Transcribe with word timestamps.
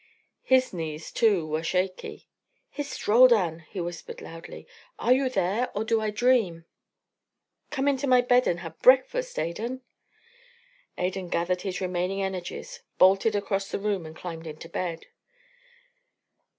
His 0.41 0.73
knees, 0.73 1.11
too, 1.11 1.45
were 1.45 1.61
shaky. 1.61 2.27
"Hist, 2.71 3.07
Roldan," 3.07 3.59
he 3.69 3.79
whispered 3.79 4.19
loudly. 4.19 4.65
"Are 4.97 5.13
you 5.13 5.29
there, 5.29 5.69
or 5.77 5.83
do 5.83 6.01
I 6.01 6.09
dream?" 6.09 6.65
"Come 7.69 7.87
into 7.87 8.07
my 8.07 8.21
bed 8.21 8.47
and 8.47 8.61
have 8.61 8.79
breakfast 8.81 9.35
breakfast, 9.35 9.59
Adan!" 9.59 9.81
Adan 10.97 11.29
gathered 11.29 11.61
his 11.61 11.81
remaining 11.81 12.23
energies, 12.23 12.81
bolted 12.97 13.35
across 13.35 13.69
the 13.69 13.77
room, 13.77 14.07
and 14.07 14.15
climbed 14.15 14.47
into 14.47 14.67
bed. 14.67 15.05